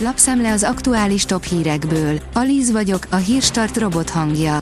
[0.00, 2.20] lapszemle az aktuális top hírekből.
[2.32, 4.58] Alíz vagyok, a hírstart robot hangja.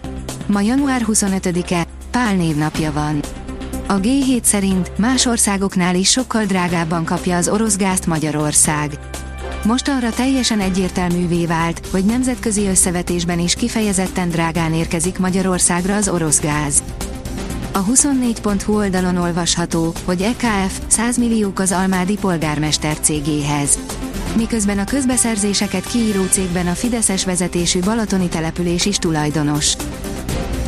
[0.46, 3.20] Ma január 25-e, Pál névnapja van.
[3.88, 8.98] A G7 szerint más országoknál is sokkal drágábban kapja az orosz gázt Magyarország.
[9.64, 16.40] Most arra teljesen egyértelművé vált, hogy nemzetközi összevetésben is kifejezetten drágán érkezik Magyarországra az orosz
[16.40, 16.82] gáz.
[17.72, 23.78] A 24.hu oldalon olvasható, hogy EKF 100 milliók az Almádi polgármester cégéhez.
[24.36, 29.74] Miközben a közbeszerzéseket kiíró cégben a Fideszes vezetésű balatoni település is tulajdonos.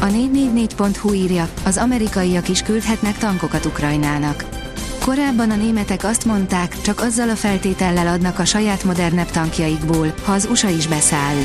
[0.01, 4.45] A 444.hu írja, az amerikaiak is küldhetnek tankokat Ukrajnának.
[5.05, 10.33] Korábban a németek azt mondták, csak azzal a feltétellel adnak a saját modernebb tankjaikból, ha
[10.33, 11.37] az USA is beszáll.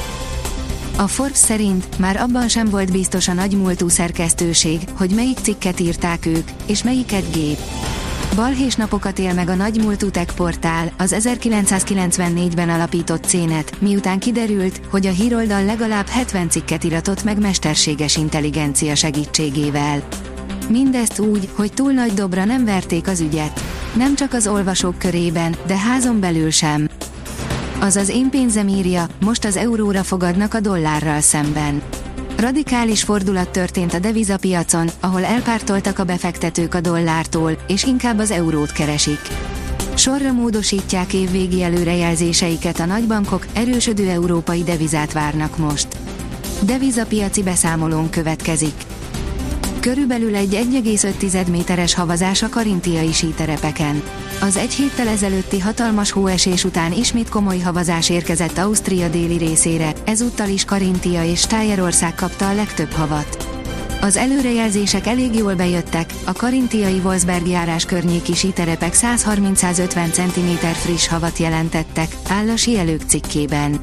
[0.97, 6.25] A Forbes szerint már abban sem volt biztos a nagymúltú szerkesztőség, hogy melyik cikket írták
[6.25, 7.57] ők, és melyiket gép.
[8.35, 15.05] Balhés napokat él meg a nagymúltú tech portál, az 1994-ben alapított cénet, miután kiderült, hogy
[15.05, 20.03] a híroldal legalább 70 cikket iratott meg mesterséges intelligencia segítségével.
[20.69, 23.61] Mindezt úgy, hogy túl nagy dobra nem verték az ügyet.
[23.95, 26.89] Nem csak az olvasók körében, de házon belül sem.
[27.79, 31.81] Azaz én pénzem írja, most az euróra fogadnak a dollárral szemben.
[32.43, 38.71] Radikális fordulat történt a devizapiacon, ahol elpártoltak a befektetők a dollártól, és inkább az eurót
[38.71, 39.19] keresik.
[39.95, 45.87] Sorra módosítják évvégi előrejelzéseiket a nagybankok, erősödő európai devizát várnak most.
[46.65, 48.75] Devizapiaci beszámolón következik.
[49.83, 54.03] Körülbelül egy 1,5 méteres havazás a karintiai síterepeken.
[54.41, 60.49] Az egy héttel ezelőtti hatalmas hóesés után ismét komoly havazás érkezett Ausztria déli részére, ezúttal
[60.49, 63.47] is Karintia és Stájerország kapta a legtöbb havat.
[64.01, 71.37] Az előrejelzések elég jól bejöttek, a karintiai Wolfsberg járás környéki síterepek 130-150 cm friss havat
[71.37, 73.81] jelentettek, áll a sielők cikkében.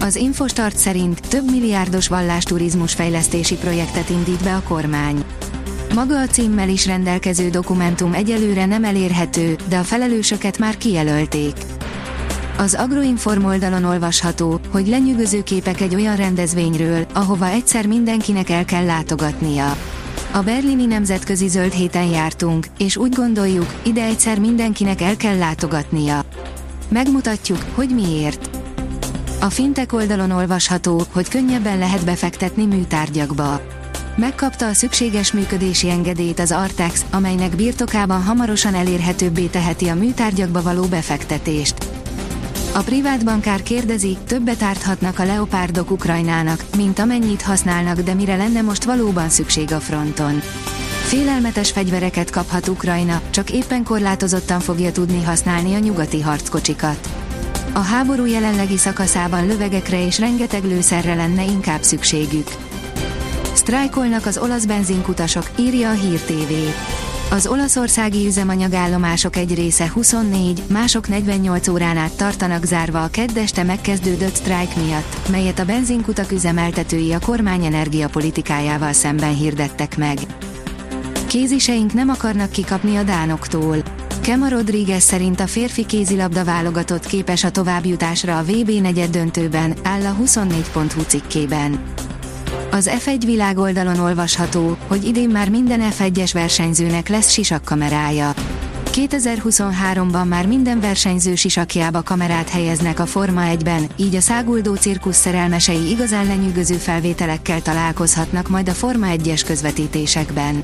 [0.00, 5.24] Az Infostart szerint több milliárdos vallásturizmus fejlesztési projektet indít be a kormány.
[5.94, 11.52] Maga a címmel is rendelkező dokumentum egyelőre nem elérhető, de a felelősöket már kijelölték.
[12.58, 18.84] Az Agroinform oldalon olvasható, hogy lenyűgöző képek egy olyan rendezvényről, ahova egyszer mindenkinek el kell
[18.84, 19.76] látogatnia.
[20.32, 26.24] A berlini nemzetközi zöld héten jártunk, és úgy gondoljuk, ide egyszer mindenkinek el kell látogatnia.
[26.88, 28.51] Megmutatjuk, hogy miért.
[29.42, 33.60] A fintek oldalon olvasható, hogy könnyebben lehet befektetni műtárgyakba.
[34.16, 40.84] Megkapta a szükséges működési engedélyt az Artex, amelynek birtokában hamarosan elérhetőbbé teheti a műtárgyakba való
[40.84, 41.74] befektetést.
[42.74, 48.62] A privát bankár kérdezi, többet árthatnak a leopárdok Ukrajnának, mint amennyit használnak, de mire lenne
[48.62, 50.40] most valóban szükség a fronton.
[51.02, 57.21] Félelmetes fegyvereket kaphat Ukrajna, csak éppen korlátozottan fogja tudni használni a nyugati harckocsikat.
[57.74, 62.48] A háború jelenlegi szakaszában lövegekre és rengeteg lőszerre lenne inkább szükségük.
[63.52, 66.52] Sztrájkolnak az olasz benzinkutasok, írja a Hír TV.
[67.30, 74.34] Az olaszországi üzemanyagállomások egy része 24, mások 48 órán át tartanak zárva a keddeste megkezdődött
[74.34, 80.18] sztrájk miatt, melyet a benzinkutak üzemeltetői a kormány energiapolitikájával szemben hirdettek meg.
[81.26, 84.01] Kéziseink nem akarnak kikapni a dánoktól.
[84.22, 90.06] Kema Rodriguez szerint a férfi kézilabda válogatott képes a továbbjutásra a VB negyed döntőben, áll
[90.06, 91.82] a 24.hu cikkében.
[92.70, 98.34] Az F1 világoldalon olvasható, hogy idén már minden F1-es versenyzőnek lesz sisakkamerája.
[98.92, 105.90] 2023-ban már minden versenyző sisakjába kamerát helyeznek a Forma 1-ben, így a száguldó cirkusz szerelmesei
[105.90, 110.62] igazán lenyűgöző felvételekkel találkozhatnak majd a Forma 1-es közvetítésekben.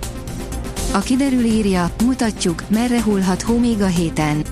[0.92, 4.42] A kiderül írja, mutatjuk, merre hullhat hó még a héten.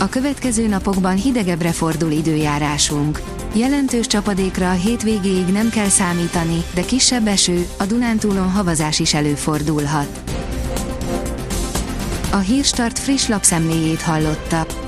[0.00, 3.20] A következő napokban hidegebbre fordul időjárásunk.
[3.52, 10.20] Jelentős csapadékra a hétvégéig nem kell számítani, de kisebb eső, a Dunántúlon havazás is előfordulhat.
[12.32, 14.87] A Hírstart friss lapszemléjét hallotta.